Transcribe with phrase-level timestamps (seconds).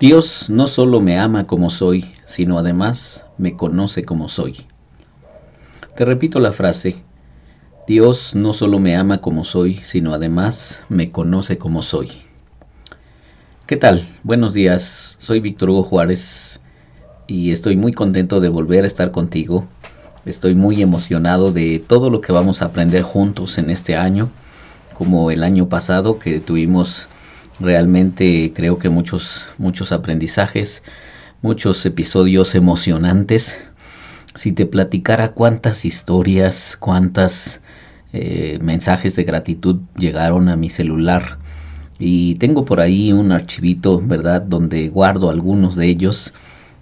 [0.00, 4.66] Dios no solo me ama como soy, sino además me conoce como soy.
[5.96, 6.96] Te repito la frase,
[7.86, 12.10] Dios no solo me ama como soy, sino además me conoce como soy.
[13.66, 14.08] ¿Qué tal?
[14.24, 16.60] Buenos días, soy Víctor Hugo Juárez
[17.28, 19.64] y estoy muy contento de volver a estar contigo.
[20.26, 24.28] Estoy muy emocionado de todo lo que vamos a aprender juntos en este año,
[24.98, 27.08] como el año pasado que tuvimos
[27.60, 30.82] realmente creo que muchos muchos aprendizajes,
[31.42, 33.58] muchos episodios emocionantes.
[34.34, 37.60] Si te platicara cuántas historias, cuántas
[38.12, 41.38] eh, mensajes de gratitud llegaron a mi celular
[41.98, 44.42] y tengo por ahí un archivito, ¿verdad?
[44.42, 46.32] Donde guardo algunos de ellos,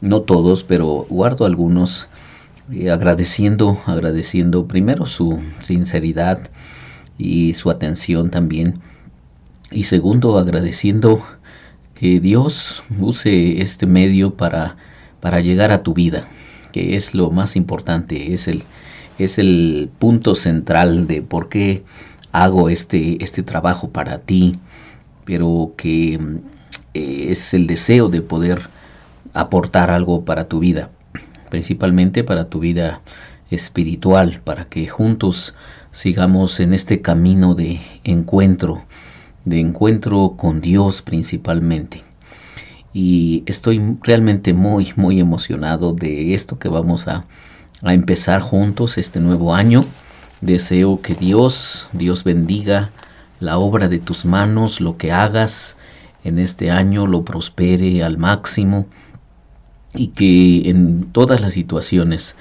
[0.00, 2.08] no todos, pero guardo algunos
[2.90, 6.50] agradeciendo, agradeciendo primero su sinceridad
[7.18, 8.74] y su atención también
[9.70, 11.22] y segundo agradeciendo
[11.94, 14.76] que Dios use este medio para,
[15.20, 16.26] para llegar a tu vida,
[16.72, 18.64] que es lo más importante, es el,
[19.18, 21.84] es el punto central de por qué
[22.32, 24.58] hago este, este trabajo para ti,
[25.24, 26.14] pero que
[26.94, 28.62] eh, es el deseo de poder
[29.34, 30.90] aportar algo para tu vida,
[31.50, 33.02] principalmente para tu vida
[33.50, 35.54] espiritual, para que juntos
[35.92, 38.84] sigamos en este camino de encuentro
[39.44, 42.02] de encuentro con Dios principalmente.
[42.92, 47.24] Y estoy realmente muy, muy emocionado de esto que vamos a,
[47.82, 49.84] a empezar juntos este nuevo año.
[50.40, 52.90] Deseo que Dios, Dios bendiga
[53.38, 55.76] la obra de tus manos, lo que hagas
[56.24, 58.86] en este año lo prospere al máximo
[59.94, 62.36] y que en todas las situaciones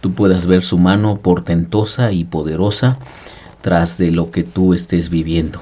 [0.00, 2.98] tú puedas ver su mano portentosa y poderosa
[3.62, 5.60] tras de lo que tú estés viviendo.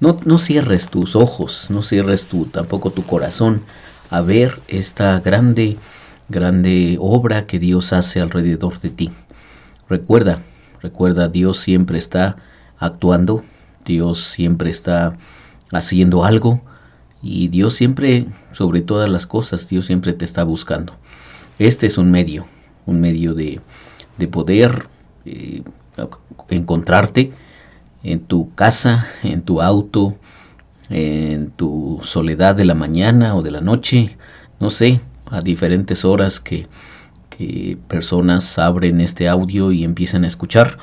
[0.00, 3.62] No, no cierres tus ojos, no cierres tu, tampoco tu corazón
[4.10, 5.76] a ver esta grande,
[6.28, 9.10] grande obra que Dios hace alrededor de ti.
[9.88, 10.42] Recuerda,
[10.80, 12.36] recuerda, Dios siempre está
[12.78, 13.44] actuando,
[13.84, 15.16] Dios siempre está
[15.72, 16.60] haciendo algo
[17.22, 20.94] y Dios siempre, sobre todas las cosas, Dios siempre te está buscando.
[21.58, 22.46] Este es un medio,
[22.86, 23.60] un medio de,
[24.16, 24.88] de poder
[25.24, 25.62] eh,
[26.50, 27.32] encontrarte
[28.02, 30.16] en tu casa, en tu auto,
[30.90, 34.16] en tu soledad de la mañana o de la noche,
[34.60, 35.00] no sé,
[35.30, 36.66] a diferentes horas que,
[37.86, 40.78] personas abren este audio y empiezan a escuchar.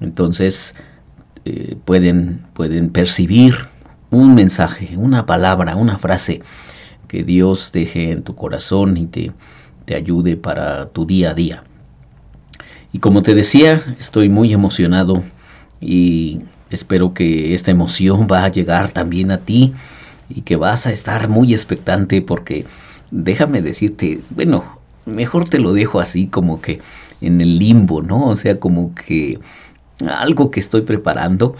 [0.00, 0.74] Entonces
[1.44, 3.54] eh, pueden, pueden percibir
[4.10, 6.40] un mensaje, una palabra, una frase
[7.06, 9.32] que Dios deje en tu corazón y te,
[9.84, 11.64] te ayude para tu día a día.
[12.94, 15.22] Y como te decía, estoy muy emocionado
[15.80, 19.72] y espero que esta emoción va a llegar también a ti
[20.28, 22.66] y que vas a estar muy expectante porque
[23.10, 24.64] déjame decirte, bueno,
[25.06, 26.80] mejor te lo dejo así como que
[27.20, 28.26] en el limbo, ¿no?
[28.26, 29.38] O sea, como que
[30.08, 31.56] algo que estoy preparando.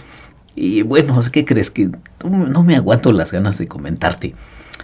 [0.55, 1.71] Y bueno, ¿qué crees?
[1.71, 1.89] Que
[2.23, 4.33] no me aguanto las ganas de comentarte.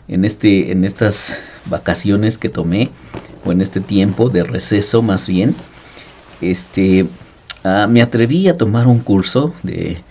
[0.08, 2.90] En, este, en estas vacaciones que tomé,
[3.44, 5.56] o en este tiempo de receso más bien,
[6.42, 7.08] este,
[7.70, 10.02] Ah, me atreví a tomar un curso de,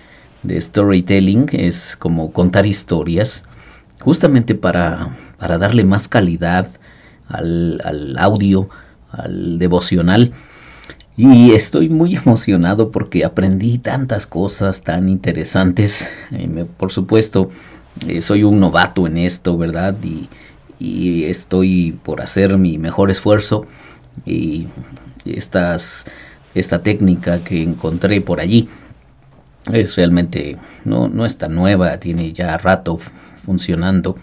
[0.60, 3.44] storytelling, es como contar historias,
[3.98, 6.68] justamente para, para darle más calidad
[7.28, 8.68] al, al audio,
[9.10, 10.34] al devocional.
[11.16, 16.06] Y estoy muy emocionado porque aprendí tantas cosas tan interesantes.
[16.32, 17.50] Eh, por supuesto,
[18.06, 19.96] eh, soy un novato en esto, ¿verdad?
[20.02, 20.28] Y,
[20.78, 23.66] y, estoy por hacer mi mejor esfuerzo.
[24.26, 24.68] Y
[25.24, 26.04] estas
[26.56, 28.68] esta técnica que encontré por allí.
[29.72, 32.98] Es realmente, no, no es tan nueva, tiene ya rato
[33.44, 34.16] funcionando.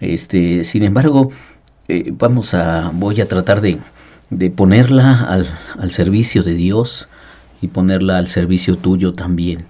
[0.00, 1.30] Este, sin embargo,
[1.88, 3.78] eh, vamos a, voy a tratar de,
[4.30, 5.46] de ponerla al,
[5.78, 7.08] al, servicio de Dios
[7.62, 9.66] y ponerla al servicio tuyo también.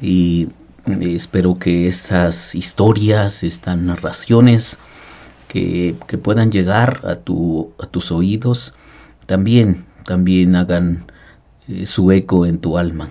[0.00, 0.48] Y
[0.86, 4.78] eh, espero que estas historias, estas narraciones
[5.48, 8.74] que, que puedan llegar a, tu, a tus oídos,
[9.26, 11.04] también, también hagan
[11.68, 13.08] eh, su eco en tu alma,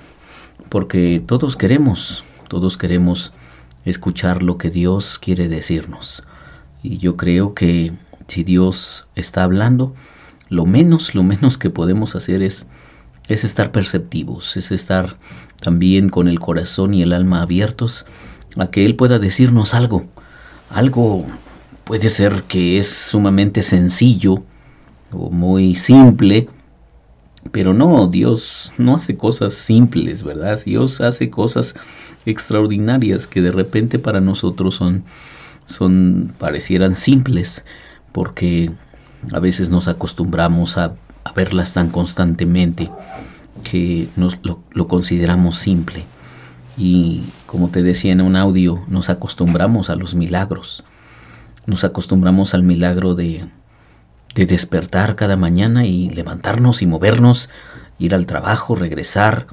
[0.69, 3.33] porque todos queremos, todos queremos
[3.86, 6.24] escuchar lo que Dios quiere decirnos.
[6.83, 7.94] Y yo creo que
[8.27, 9.94] si Dios está hablando,
[10.50, 12.68] lo menos, lo menos que podemos hacer es,
[13.27, 15.18] es estar perceptivos, es estar
[15.62, 18.06] también con el corazón y el alma abiertos
[18.57, 20.06] a que Él pueda decirnos algo.
[20.69, 21.25] Algo
[21.83, 24.44] puede ser que es sumamente sencillo
[25.12, 26.50] o muy simple,
[27.51, 30.59] pero no, Dios no hace cosas simples, ¿verdad?
[30.63, 31.75] Dios hace cosas
[32.25, 35.03] extraordinarias que de repente para nosotros son,
[35.65, 37.63] son parecieran simples
[38.11, 38.71] porque
[39.31, 40.95] a veces nos acostumbramos a,
[41.35, 42.89] verlas tan constantemente
[43.63, 46.05] que nos lo, lo consideramos simple.
[46.77, 50.85] Y como te decía en un audio, nos acostumbramos a los milagros.
[51.65, 53.45] Nos acostumbramos al milagro de,
[54.35, 57.50] de despertar cada mañana y levantarnos y movernos,
[58.00, 59.47] ir al trabajo, regresar.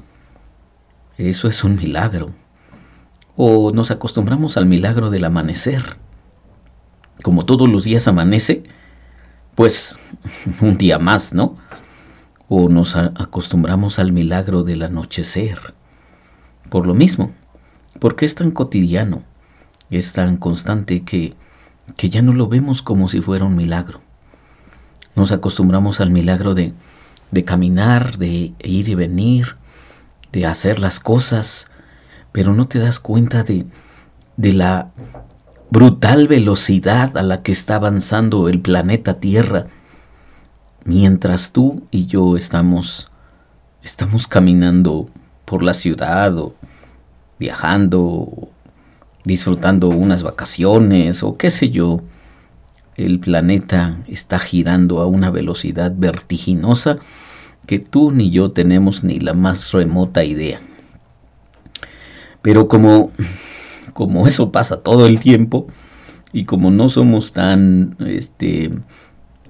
[1.17, 2.31] Eso es un milagro.
[3.35, 5.97] O nos acostumbramos al milagro del amanecer.
[7.23, 8.63] Como todos los días amanece,
[9.55, 9.97] pues
[10.61, 11.57] un día más, ¿no?
[12.47, 15.59] O nos acostumbramos al milagro del anochecer.
[16.69, 17.31] Por lo mismo,
[17.99, 19.23] porque es tan cotidiano,
[19.89, 21.35] es tan constante que,
[21.95, 24.04] que ya no lo vemos como si fuera un milagro.
[25.15, 26.73] Nos acostumbramos al milagro de,
[27.31, 29.55] de caminar, de ir y venir,
[30.31, 31.67] de hacer las cosas,
[32.31, 33.65] pero no te das cuenta de,
[34.37, 34.91] de la
[35.69, 39.65] brutal velocidad a la que está avanzando el planeta Tierra,
[40.83, 43.11] mientras tú y yo estamos,
[43.83, 45.09] estamos caminando
[45.45, 46.53] por la ciudad o
[47.39, 48.49] viajando,
[49.23, 52.01] disfrutando unas vacaciones o qué sé yo,
[52.97, 56.97] el planeta está girando a una velocidad vertiginosa
[57.65, 60.61] que tú ni yo tenemos ni la más remota idea.
[62.41, 63.11] Pero como,
[63.93, 65.67] como eso pasa todo el tiempo
[66.31, 68.71] y como no somos tan este,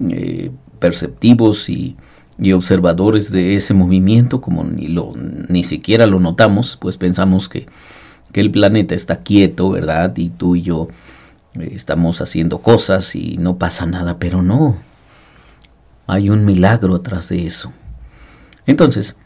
[0.00, 1.96] eh, perceptivos y,
[2.38, 5.12] y, observadores de ese movimiento, como ni, lo,
[5.48, 7.66] ni siquiera lo notamos, pues pensamos que,
[8.32, 10.16] que el planeta está quieto, ¿verdad?
[10.16, 10.88] Y tú y yo
[11.60, 14.76] estamos haciendo cosas y no pasa nada, pero no.
[16.06, 17.72] Hay un milagro atrás de eso.
[18.66, 19.16] Entonces,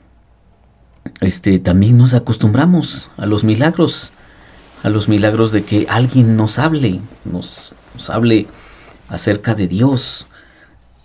[1.21, 4.12] este también nos acostumbramos a los milagros,
[4.82, 7.75] a los milagros de que alguien nos hable, nos,
[8.09, 8.47] hable
[9.09, 10.27] acerca de Dios.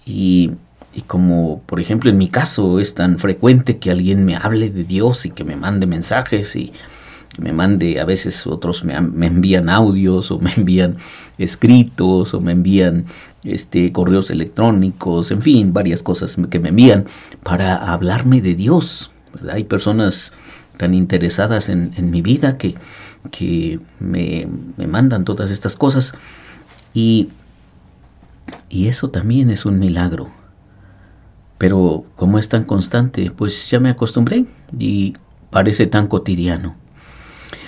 [0.06, 0.52] Y,
[0.94, 4.84] y como por ejemplo en mi caso es tan frecuente que alguien me hable de
[4.84, 6.72] Dios y que me mande mensajes y
[7.38, 10.98] me mande, a veces otros me, envían audios o me envían
[11.38, 13.06] escritos o me envían
[13.44, 17.06] este, correos electrónicos, en fin, varias cosas que me envían
[17.44, 19.12] para hablarme de Dios.
[19.50, 20.32] Hay personas
[20.78, 22.76] tan interesadas en, mi vida que,
[23.32, 24.48] que me,
[24.78, 26.14] me, mandan todas estas cosas
[26.94, 27.30] y,
[28.70, 30.30] y eso también es un milagro.
[31.58, 34.46] Pero como es tan constante, pues ya me acostumbré
[34.78, 35.16] y
[35.50, 36.76] parece tan cotidiano.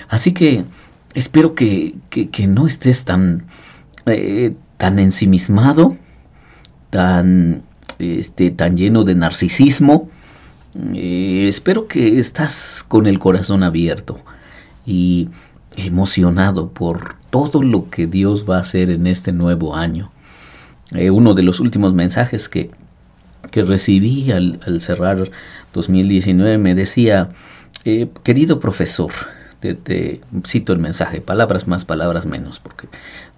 [0.10, 0.66] Así que
[1.14, 1.96] espero que,
[2.48, 3.46] no estés tan,
[4.06, 5.98] eh, tan ensimismado,
[6.90, 7.64] tan,
[8.00, 10.10] este, tan lleno de narcisismo.
[10.76, 14.20] Eh, espero que estás con el corazón abierto
[14.86, 15.30] y
[15.76, 20.12] emocionado por todo lo que Dios va a hacer en este nuevo año.
[20.92, 22.72] Eh, uno de los últimos mensajes que,
[23.52, 25.32] que recibí al, cerrar
[25.74, 27.30] 2019 me decía,
[28.24, 29.12] querido profesor,
[29.60, 32.88] te, cito el mensaje, palabras más, palabras menos, porque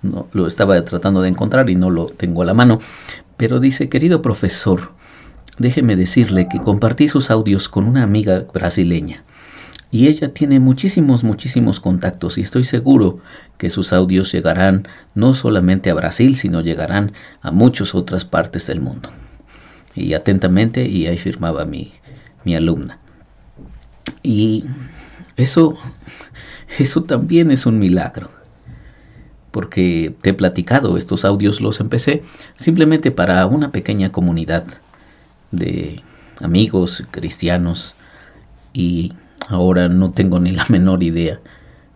[0.01, 2.79] no, lo estaba tratando de encontrar y no lo tengo a la mano.
[3.37, 4.91] Pero dice, querido profesor,
[5.57, 9.23] déjeme decirle que compartí sus audios con una amiga brasileña
[9.91, 13.19] y ella tiene muchísimos, muchísimos contactos y estoy seguro
[13.57, 18.81] que sus audios llegarán no solamente a Brasil, sino llegarán a muchas otras partes del
[18.81, 19.09] mundo.
[19.95, 21.91] Y atentamente, y ahí firmaba mi,
[22.45, 22.99] mi alumna.
[24.21, 24.65] Y
[25.39, 25.77] eso,
[26.77, 28.29] eso también es un milagro.
[29.51, 32.23] Porque te he platicado, estos audios los empecé
[32.57, 34.65] simplemente para una pequeña comunidad
[35.51, 36.03] de
[36.39, 37.95] amigos cristianos
[38.73, 39.13] y
[39.47, 41.39] ahora no tengo ni la menor idea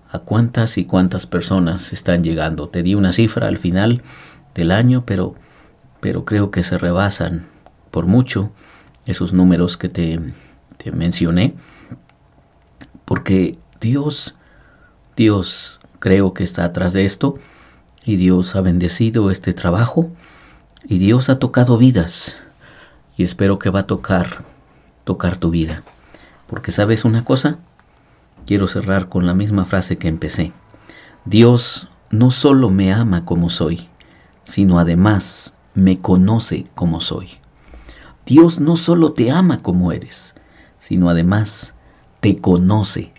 [0.10, 2.70] a cuántas y cuántas personas están llegando.
[2.70, 4.02] Te di una cifra al final
[4.56, 5.36] del año, pero,
[6.00, 7.46] pero creo que se rebasan
[7.92, 8.52] por mucho
[9.06, 10.20] esos números que te,
[10.78, 11.56] te mencioné
[13.14, 14.34] porque Dios,
[15.16, 17.38] Dios creo que está atrás de esto
[18.04, 20.10] y Dios ha bendecido este trabajo
[20.84, 22.38] y Dios ha tocado vidas
[23.16, 24.44] y espero que va a tocar,
[25.04, 25.84] tocar tu vida.
[26.48, 27.60] Porque sabes una cosa,
[28.48, 30.52] quiero cerrar con la misma frase que empecé.
[31.24, 33.90] Dios no solo me ama como soy,
[34.44, 37.30] sino además me conoce como soy.
[38.26, 40.34] Dios no solo te ama como eres,
[40.80, 41.73] sino además
[42.24, 43.12] te conoce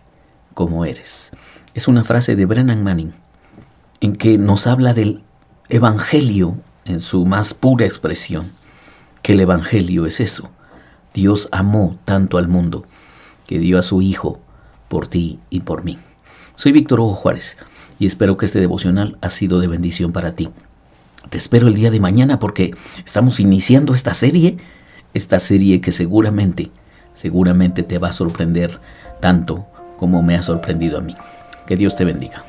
[0.54, 1.30] como eres.
[1.75, 3.12] Es una frase de Brennan Manning
[4.00, 5.23] en que nos habla del
[5.68, 6.56] Evangelio
[6.87, 8.50] en su más pura expresión,
[9.20, 10.49] que el Evangelio es eso.
[11.12, 12.87] Dios amó tanto al mundo
[13.46, 14.40] que dio a su Hijo
[14.88, 15.99] por ti y por mí.
[16.54, 17.58] Soy Víctor Hugo Juárez
[17.99, 20.49] y espero que este devocional ha sido de bendición para ti.
[21.28, 22.70] Te espero el día de mañana porque
[23.04, 24.56] estamos iniciando esta serie,
[25.12, 26.70] esta serie que seguramente,
[27.14, 28.78] seguramente te va a sorprender
[29.21, 29.64] tanto
[29.97, 31.16] como me ha sorprendido a mí.
[31.66, 32.44] Que Dios te bendiga.